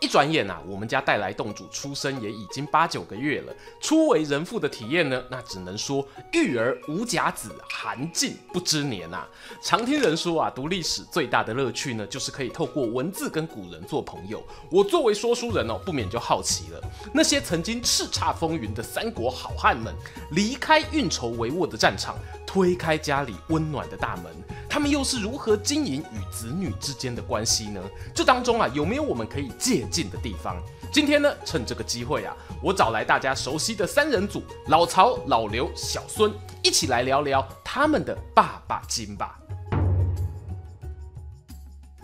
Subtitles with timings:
[0.00, 3.52] 一转眼啊，我们家带来洞主出生也已经八九个月了。
[3.82, 9.28] 初为人父的体验呢，那只能说育儿无甲子，寒尽不知年啊。
[9.62, 14.42] 常听人说啊，读历史最大的乐趣呢，就是可以透过文字跟古人做朋友。
[14.70, 16.80] 我作为说书人哦，不免就好奇了，
[17.12, 19.94] 那些曾经叱咤风云的三国好汉们，
[20.30, 24.34] 离开运筹帷幄的战场，推开家里温暖的大门。
[24.66, 27.82] 他们又是如何经营与子女之间的关系呢？
[28.14, 30.56] 这当中啊，有没有我们可以借近的地方？
[30.92, 39.39] 今天呢，趁这个机会啊，我找来大家熟悉的三人组：老曹、老刘、小孙，一起来聊聊他们的爸爸经吧。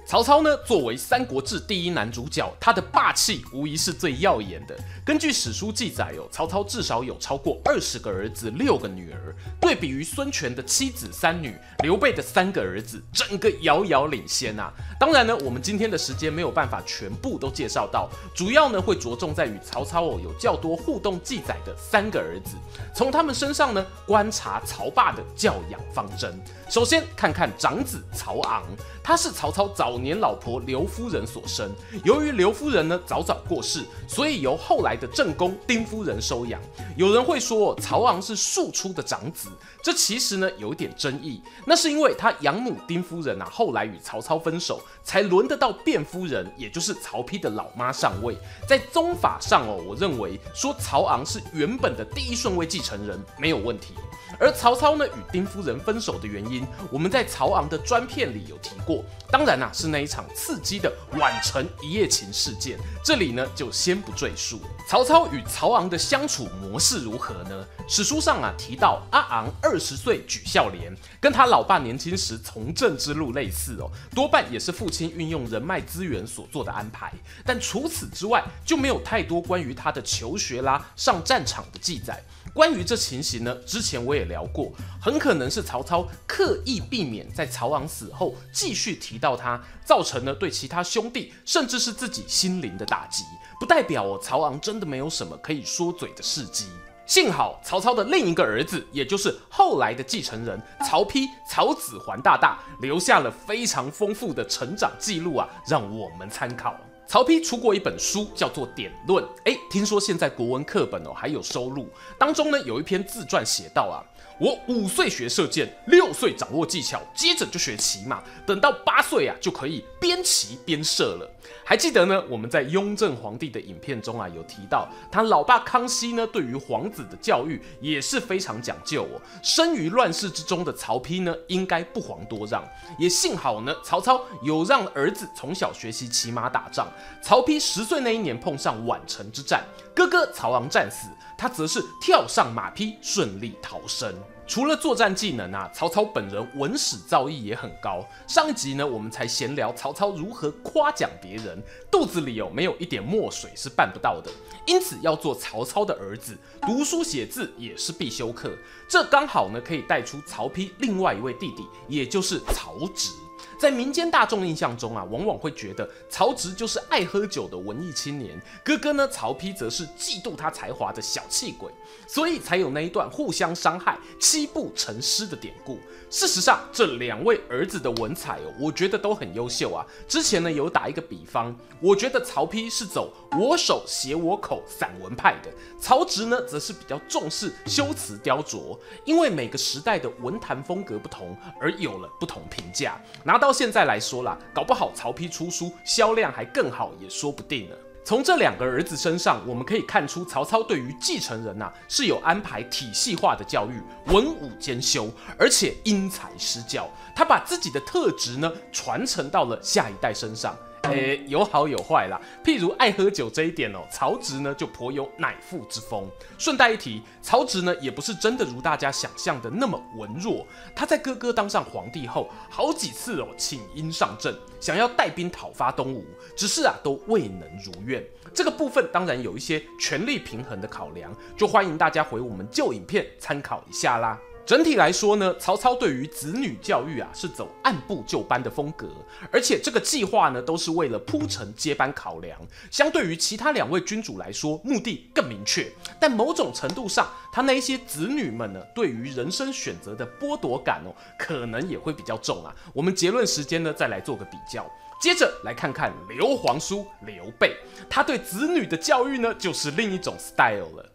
[0.06, 4.78] 曹操呢，作为《三国志》第一男主角，他的霸气无疑是最耀眼的。
[5.04, 9.34] 根据史书记载哦，曹操至少有超过二十个儿子，六个女儿。
[9.60, 14.72] 对比于孙权的七子三女，刘备的三个儿子，整个遥遥领先啊！
[15.00, 22.54] 当然呢，我们今天的时间没有办法全部都介绍到，主要呢会着重在与曹操哦有较多互动记载的三个儿子，
[22.94, 26.41] 从他们身上呢观察曹霸的教养方针。
[26.69, 28.64] 首先看看长子曹昂，
[29.03, 31.70] 他是曹操早年老婆刘夫人所生。
[32.05, 36.61] 由于刘夫人呢早早过世，所以由后来的正宫丁夫人收养。
[36.97, 39.48] 有人会说曹昂是庶出的长子，
[39.81, 41.41] 这其实呢有点争议。
[41.64, 48.37] 那是因为他养母丁夫人啊后来与曹操分手，才轮得到卞夫人，也就是曹丕的老妈上位。
[48.67, 53.94] 在宗法上哦，我认为说曹昂是原本的第一顺位继承人没有问题。
[54.39, 56.55] 而曹操呢与丁夫人分手的原因，
[56.90, 64.60] 我们在曹昂的专片里有提过，当然啊是那一场刺激的宛城一夜情事件，这里呢就先不赘述。
[64.88, 67.66] 曹操与曹昂的相处模式如何呢？
[67.88, 77.12] 史书上啊提到阿昂二十岁举孝廉，跟他老爸年轻时从政之路类似哦，多半也是父亲运用人脉资源所做的安排。
[77.44, 82.20] 但除此之外，就没有太多关于他的求学啦、上战场的记载。
[82.52, 93.22] 关于这情形呢，之前我也聊过，很可能是曹操刻意避免在曹昂死后继续提到他，造成了对其他兄弟甚至是自己心灵的打击。
[93.60, 96.66] 不代表哦，曹昂真的没有什么可以说嘴的事迹。
[97.06, 106.77] 幸好曹操的另一个儿子，也就是后来的继承人曹丕，曹子桓大大留下了非常丰富的成长记录啊，让我们参考。
[107.06, 109.25] 曹丕出过一本书，叫做《典论》。
[109.44, 114.03] 诶，听说现在国文课本哦还有收录，当中呢有一篇自传写道啊。
[114.38, 121.31] 我五岁学射箭，六岁掌握技巧，接着就学骑马，等到八岁啊就可以边骑边射了。
[121.64, 122.22] 还记得呢？
[122.28, 129.20] 我们在雍正皇帝的影片中啊有提到，他老爸康熙呢对于皇子的教育也是非常讲究哦。
[129.42, 132.64] 生于乱世之中的曹丕呢，应该不遑多让。
[132.98, 136.86] 也幸好呢，曹操有让儿子从小学习骑马打仗。
[137.20, 139.64] 曹丕十岁那一年碰上宛城之战，
[139.94, 141.08] 哥哥曹昂战死。
[141.38, 144.14] 他则是跳上马匹，顺利逃生。
[144.46, 148.06] 除了作战技能啊，曹操本人文史造诣也很高。
[148.28, 154.30] 上一集呢，我们才闲聊曹操如何夸奖别人，肚子里有没有一点墨水是办不到的。
[154.64, 158.56] 因此，要做曹操的儿子，读书写字也是必修课。
[158.88, 163.10] 这刚好呢，可以带出曹丕另外一位弟弟，也就是曹植。
[163.59, 171.72] 在民间大众印象中啊，往往会觉得曹植就是爱喝酒的文艺青年，哥哥呢曹丕则是嫉妒他才华的小气鬼，
[172.06, 175.81] 所以才有那一段互相伤害、七步成诗的典故。
[176.11, 179.84] 事实上，这两位儿子的文采哦，我觉得都很优秀啊。
[180.06, 185.50] 之前呢有打一个比方，我觉得曹丕是走我手写我口散文派的，
[185.81, 193.00] 曹植呢则是比较重视修辞雕琢，因为每个时代的文坛风格不同，而有了不同评价。
[193.25, 193.45] 拿到。
[193.46, 197.76] 到现在来说啦，搞不好曹丕出书销量还更好，也说不定呢。
[198.04, 205.08] 从这两个儿子身上，我们可以看出曹操对于继承人呐、是有安排体系化的教育，文武兼修，
[205.38, 206.90] 而且因材施教。
[207.14, 210.56] 他把自己的特质呢传承到了下一代身上。
[210.91, 212.21] 诶，有好有坏啦。
[212.44, 216.09] 譬如爱喝酒这一点哦，曹植呢就颇有乃父之风。
[216.38, 220.47] 顺带一提，曹植呢也不是真的如大家想象的那么文弱。
[220.75, 226.05] 他在哥哥当上皇帝后，好几次哦请缨上阵，想要带兵讨伐东吴，
[226.37, 228.05] 只是啊都未能如愿。
[228.35, 234.19] 这个部分当然有一些权力平衡的考量，就欢迎大家回我们旧影片参考一下啦。
[234.46, 238.88] 整体来说呢，曹操对于子女教育啊是走按部就班的风格，
[239.32, 242.38] 而且这个计划呢都是为了铺陈接班考量。
[242.70, 245.69] 相对于其他两位君主来说，目的更明确。
[245.98, 252.54] 但某种程度上，他那一些子女们呢，对于人生选择的剥夺感哦，可能也会比较重啊。
[252.72, 254.64] 我们结论时间呢，再来做个比较。
[255.02, 257.56] 接着来看看刘皇叔刘备，
[257.90, 260.92] 他对子女的教育呢，就是另一种 style 了。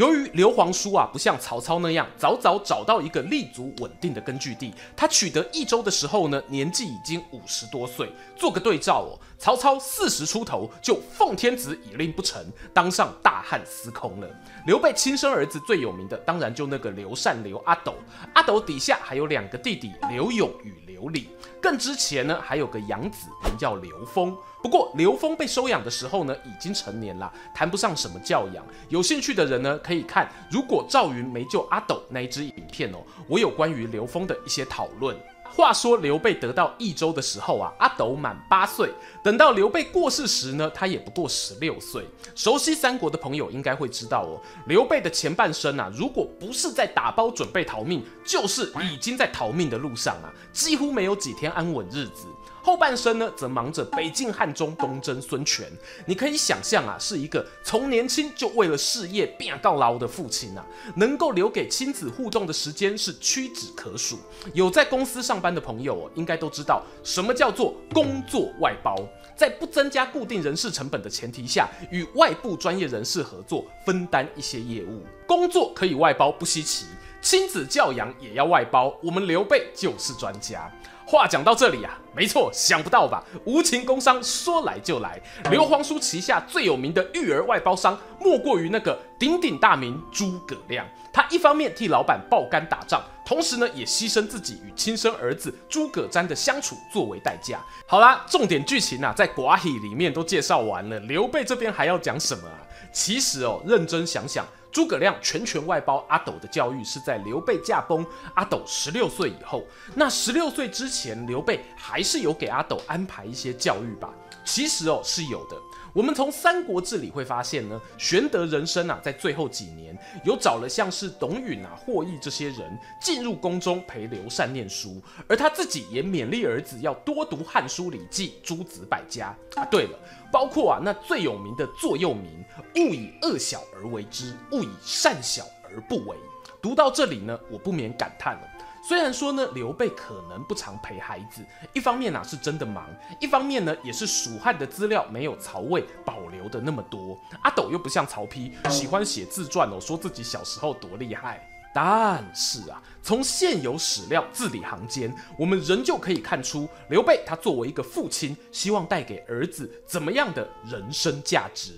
[0.00, 8.10] 由于刘皇叔啊，不像曹操那样早早找到一个立足稳定的根据地，他取得益州的时候呢，年纪已经五十多岁。
[8.34, 14.30] 做个对照哦，曹操四十出头就奉天子以令不臣，当上大汉司空了。
[14.66, 17.94] 刘备亲生儿子最有名的，当然就那个刘禅刘阿斗。
[18.32, 21.28] 阿斗底下还有两个弟弟刘勇与刘有理，
[21.60, 24.36] 更之前呢，还有个养子名叫刘峰。
[24.62, 28.62] 不过刘峰被收养的时候呢，已经成年了，谈不上什么教养。
[28.90, 35.16] 有兴趣的人呢，可以看如果赵云没救阿斗那一支影片哦，我有关于刘峰的一些讨论。
[35.52, 38.90] 话说刘备得到益州的时候啊，阿斗满八岁。
[39.22, 42.04] 等到刘备过世时呢，他也不过十六岁。
[42.34, 52.26] 熟悉三国的朋友应该会知道哦，刘备的前半生啊，如果不是在打包准备逃命，就是已经在逃命的路上啊，几乎没有几天安稳日子。
[52.62, 55.66] 后半生呢，则忙着北进汉中、东征孙权。
[56.06, 60.64] 你可以想象啊，是一个从年轻就为了事业变告老的父亲啊，
[60.96, 64.18] 能够留给亲子互动的时间是屈指可数。
[64.52, 68.94] 有在公司上班的朋友哦，应该都知道什么叫做工作外包，
[69.34, 75.02] 在不增加固定人事成本的前提下，与外部专业人士合作，分担一些业务。
[75.26, 76.86] 工作可以外包不稀奇，
[77.22, 78.94] 亲子教养也要外包。
[79.02, 80.70] 我们刘备就是专家。
[81.10, 83.24] 话讲到这里啊，没错，想不到吧？
[83.44, 85.20] 无情工商说来就来。
[85.50, 90.86] 刘皇叔旗下最有名的育儿外包商，莫过于那个鼎鼎大名诸葛亮。
[91.12, 97.58] 他一方面替老板爆肝打仗，同时呢，也牺牲自己与亲生儿子诸葛瞻的相处作为代价。
[97.88, 102.54] 好啦，重点剧情啊，在寡喜里面都介绍完了，刘备这边还要讲什么啊？
[102.92, 104.46] 其实哦，认真想想。
[104.72, 109.64] 诸葛亮全权外包阿斗的教育，是在刘备驾崩、阿斗十六岁以后。
[109.94, 114.10] 那十六岁之前，刘备还是有给阿斗安排一些教育吧？
[114.44, 115.56] 其实哦，是有的。
[115.92, 129.64] 我们从《三国志》里会发现呢，玄德人生啊，在最后几年有找了像是董允啊、霍毅这些人进入宫中陪刘禅念书，而他自己也勉励儿子要多读《汉书》《礼记》《诸子百家》啊。
[129.70, 129.98] 对了，
[130.30, 132.44] 包括啊那最有名的座右铭
[132.76, 136.16] “勿以恶小而为之，勿以善小而不为”。
[136.62, 138.42] 读到这里呢，我不免感叹了。
[138.90, 142.90] 虽然说呢，刘备可能不常陪孩子，一方面啊是真的忙，
[143.20, 147.16] 一方面呢也是蜀汉的资料没有曹魏保留的那么多。
[147.42, 151.48] 阿斗又不像曹丕喜欢写自传哦，说自己小时候多厉害。
[151.72, 161.74] 但是啊，从现有史料字里行间，我们仍旧可以看出，刘备他作为一个父亲，希望带给儿子怎么样的人生价值。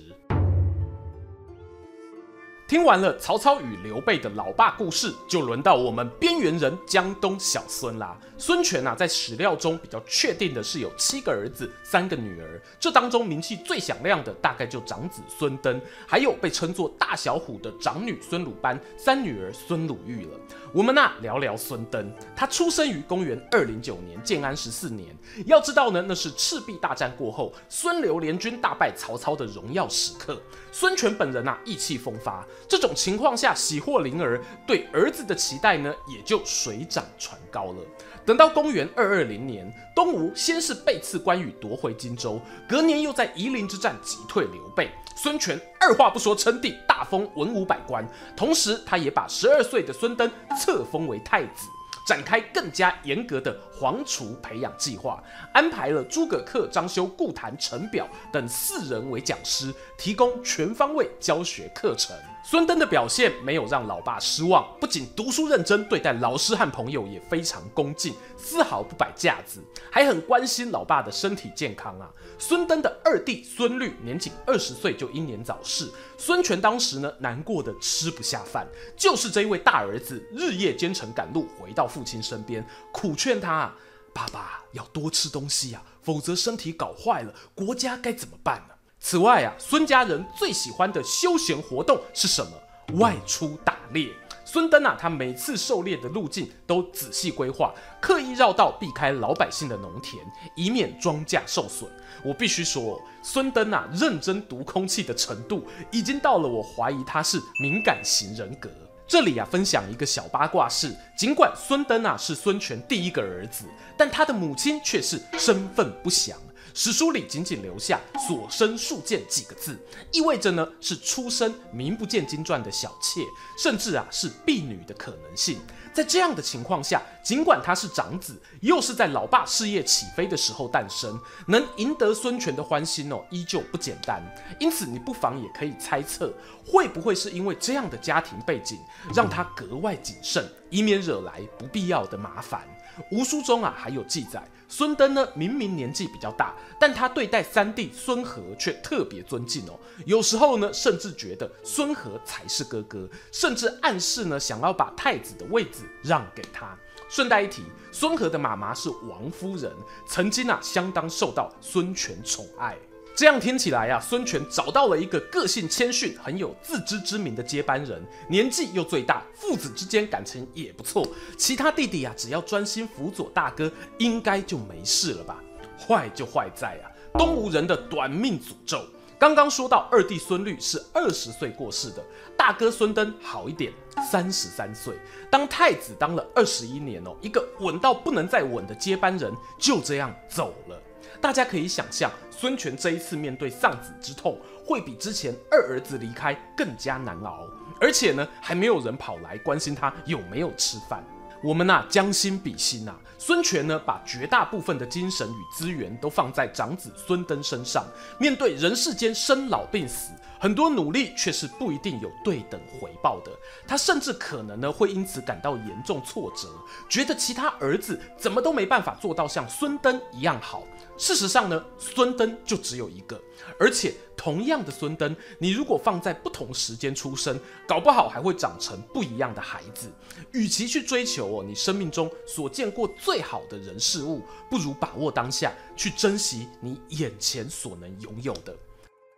[2.72, 8.16] 听完了曹操与刘备的老爸故事，就轮到我们边缘人江东小孙啦。
[8.38, 12.58] 孙权啊，在史料中比较确定的是有七个儿子，三个女儿。
[12.80, 20.31] 这当中名气最响亮的，大概就长子孙登，还有被称作大小虎的长女孙鲁班，三女儿孙鲁豫了。
[20.72, 22.10] 我们啊，聊聊孙登。
[22.34, 25.14] 他出生于公元二零九年建安十四年。
[25.44, 30.41] 要知道呢，那是赤壁大战过后，孙刘联军大败曹操的荣耀时刻。
[30.72, 32.43] 孙权本人啊，意气风发。
[32.69, 37.76] 这种情况下，喜获麟儿，对儿子的期待呢，也就水涨船高了。
[38.24, 44.90] 等到公元二二零年，东吴先是背刺关羽夺回荆州，隔年又在夷陵之战击退刘备。
[45.16, 51.66] 孙权二话不说称帝，大封文武百官，同时他也把十二岁的孙登册封为太子。
[52.04, 55.22] 展开更加严格的皇储培养计划，
[55.54, 62.16] 安排了诸葛恪、张修、顾谭、陈表等四人为讲师，提供全方位教学课程。
[62.44, 72.11] 孙登的表现没有让老爸失望，不仅读书认真，对待老师和朋友也非常恭敬，丝毫不摆架子，还很关心老爸的身体健康啊。
[72.39, 83.77] 孙登的二弟孙虑年仅二十岁就英年早逝，孙权当时呢难过的吃不下饭，就是这一位大儿子日夜兼程赶路回到父亲身边，苦劝他啊，
[84.13, 88.61] 爸爸要多吃东西呀、啊，否则身体搞坏了，国家该怎么办？
[89.05, 92.53] 此外啊，孙家人最喜欢的休闲活动是什么？
[92.99, 94.09] 外出打猎。
[94.44, 101.91] 孙登啊，他每次狩猎的路径都仔细规划，刻意绕道避开老百姓的农田，以免庄稼受损。
[102.25, 108.71] 我必须说，孙登啊，认真读空气的程度，已经到了我怀疑他是敏感型人格。
[109.09, 113.65] 这里啊，分享一个小八卦是：尽管孙登啊是孙权第一个儿子，
[113.97, 116.39] 但他的母亲却是身份不详。
[116.74, 119.79] 史书里仅仅留下“所生数贱”几个字，
[120.10, 123.20] 意味着呢是出身名不见经传的小妾，
[123.58, 125.58] 甚至啊是婢女的可能性。
[125.93, 134.22] 在这样的情况下，尽管他是长子，又是在老爸事业起飞的时候诞生，能赢得孙权的欢心哦，依旧不简单。
[134.58, 136.32] 因此，你不妨也可以猜测，
[136.67, 138.79] 会不会是因为这样的家庭背景，
[139.14, 142.67] 让他格外谨慎，以免惹来不必要的麻烦。
[143.10, 144.43] 吴书中啊还有记载。
[144.74, 149.79] 孙登呢，明明年纪比较大，但他对待三弟孙和却特别尊敬哦。
[150.06, 156.74] 有时候呢，甚至觉得孙和才是哥哥，甚至暗示呢，想要把太子的位置让给他。
[157.06, 159.70] 顺带一提，孙和的妈妈是王夫人，
[160.08, 162.74] 曾经啊，相当受到孙权宠爱。
[163.14, 171.06] 这样听起来啊，孙权找到了一个个性谦逊、很有自知之明的接班人，年纪又最大，父子之间感情也不错。
[171.36, 175.38] 其他弟弟啊，只要专心辅佐大哥，应该就没事了吧？
[175.78, 176.88] 坏就坏在啊，
[177.19, 178.82] 东吴人的短命诅咒。
[179.19, 182.02] 刚刚说到二弟孙虑是二十岁过世的，
[182.36, 183.72] 大哥孙登好一点，
[184.10, 184.96] 三十三岁
[185.31, 190.82] 当太子当了二十一年哦，一个稳到不能再稳的接班人就这样走了。
[191.20, 197.46] 大家可以想象，孙权这一次面对丧子之痛，会比之前二儿子离开更加难熬。
[197.81, 201.04] 而且呢，还没有人跑来关心他有没有吃饭。
[201.42, 207.84] 我们呐、将心比心呐、啊，孙权呢，把绝大部分的精神与资源都放在长子孙登身上，
[208.19, 210.12] 面对人世间生老病死。
[210.43, 213.31] 很多努力却是不一定有对等回报的，
[213.65, 216.49] 他甚至可能呢会因此感到严重挫折，
[216.89, 220.65] 觉得其他儿子怎么都没办法做到像孙登一样好。
[220.99, 223.22] 事实上呢，孙登就只有一个，
[223.56, 229.93] 而且同样的孙登，你如果放在不同时间出生，搞不好还会长成不一样的孩子。
[230.32, 234.20] 与其去追求哦你生命中所见过最好的人事物，
[234.51, 238.53] 不如把握当下，去珍惜你眼前所能拥有的。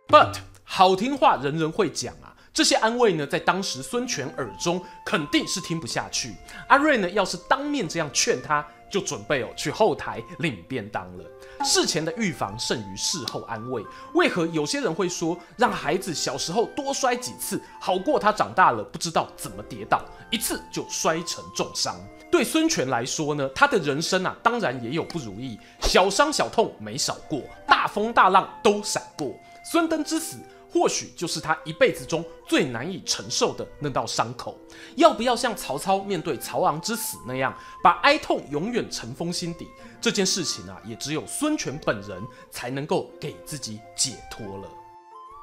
[0.07, 6.35] But 好听话人人会讲啊，这些安慰呢，在当时孙权耳中肯定是听不下去。
[6.67, 11.23] 阿瑞呢，要是当面这样劝他，就准备哦去后台领便当了。
[11.63, 13.83] 事前的预防胜于事后安慰。
[14.13, 21.95] 为何有些人会说，让孩子小时候多摔几次，好过他长大了不知道怎么跌倒，一次就摔成重伤？
[22.31, 29.33] 对孙权来说呢，他的人生啊，当然也有不如意，小伤小痛没少过，大风大浪都闪过。
[29.71, 30.37] 孙登之死，
[30.71, 34.57] 或许就是他一辈子中最难以承受的那道伤口。
[34.95, 39.67] 要不要像曹操面对曹昂之死那样，把哀痛永远尘封心底？
[39.99, 44.69] 这件事情啊，也只有孙权本人才能够给自己解脱了。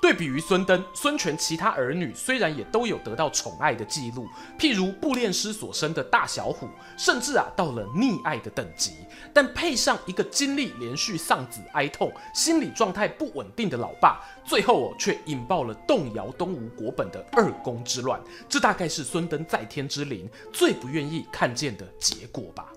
[0.03, 4.27] 对比于孙登，孙权其他儿女虽然也都有得到宠爱的记录，
[4.59, 6.69] 譬如步练师所生的大小虎，
[6.99, 8.95] 甚至啊到了溺爱的等级，
[9.33, 22.73] 但配上一个经历连续丧子哀痛、心理状态不稳定的老爸，最后哦却引爆了动摇东吴国本的二宫之乱，这大概是孙登在天之灵最不愿意看见的结果吧。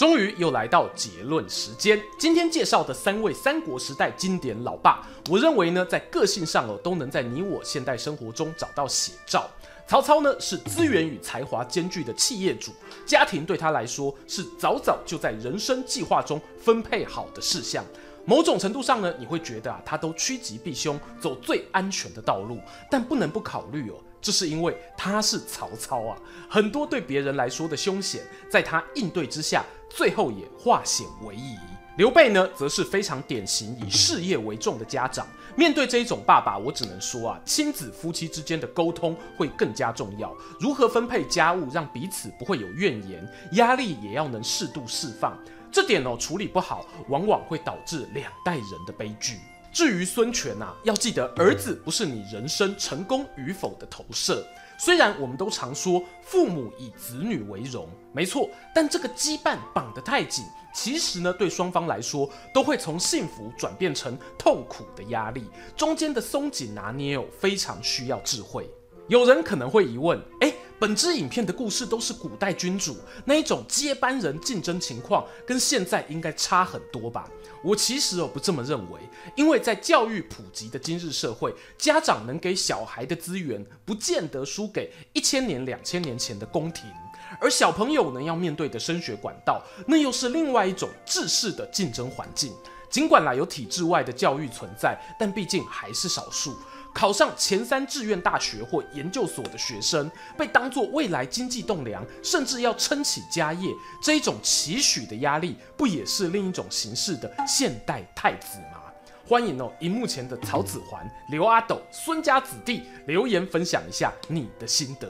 [0.00, 2.02] 终于又来到结论时间。
[2.18, 9.46] 今天介绍的三位三国时代经典老爸，我认为呢，在个性上哦，都能在你我现代生活中找到写照。
[9.86, 12.72] 曹操呢，是资源与才华兼具的企业主，
[13.04, 17.84] 家庭对他来说是早早就在人生计划中分配好的事项。
[18.24, 22.58] 某种程度上呢，你会觉得啊，他都趋吉避凶，走最安全的道路。
[22.90, 23.96] 但不能不考虑哦。
[24.20, 31.56] 这是因为他是曹操啊，很多对别人来说的凶险，在他应对之下，最后也化险为夷。
[31.96, 35.26] 刘备呢，则是非常典型以事业为重的家长。
[35.56, 40.34] 面对这一种爸爸，我只能说啊，亲子夫妻之间的沟通会更加重要。
[40.58, 45.36] 如何分配家务，让彼此不会有怨言，压力也要能适度释放。
[45.70, 49.38] 这点哦，处理不好，往往会导致两代人的悲剧。
[49.72, 54.46] 至于孙权呐、啊，要记得儿子不是你人生成功与否的投射。
[54.78, 65.44] 虽然我们都常说父母以子女为荣，没错，但这个羁绊绑得太紧，其实呢，对双方来说都会从幸福转变成痛苦的压力。
[65.76, 68.68] 中间的松紧拿捏哦，非常需要智慧。
[69.06, 72.96] 有人可能会疑问，诶，本支影片的故事都是古代君主
[73.26, 77.28] 那一种接班人竞争情况，跟现在应该差很多吧？
[77.62, 78.98] 我其实哦不这么认为，
[79.36, 86.90] 因为在教育普及的今日社会，家长能给小孩的资源，不见得输给一千年、两千年前的宫廷。
[87.38, 92.54] 而小朋友呢，要面对的升学管道，那又是另外一种制式的竞争环境。
[92.88, 96.56] 尽管啦有体制外的教育存在，但毕竟还是少数。
[96.92, 103.70] 考上前三志愿大学或研究所的学生，被当作未来经济栋梁，甚至要撑起家业，
[104.02, 108.80] 这一种期许的压力，不也是另一种形式的现代太子吗？
[109.26, 115.08] 欢迎哦，荧幕前的曹子桓、刘阿斗、孙家子弟留言分享一下你的心得。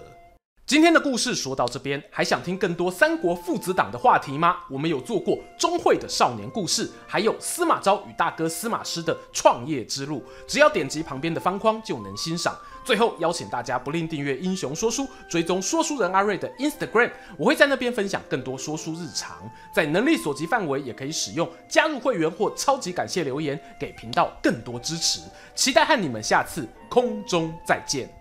[0.71, 4.59] 今天的故事说到这边，还想听更多三国父子档的话题吗？
[4.71, 12.57] 我们有做过钟会的少年故事，还有司马昭与大哥司马师的创业之路，只要点击旁边的方框就能欣赏。
[12.85, 19.39] 最后邀请大家不吝订阅英雄说书，追踪说书人阿瑞的 Instagram，我会在那边分享更多说书日常，
[19.75, 25.19] 在能力所及范围也可以使用加入会员或超级感谢留言，给频道更多支持。
[25.57, 28.20] 期待和你们下次空中再见。